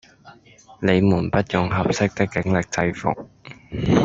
[0.81, 3.29] 你們不用「合適」的警力制服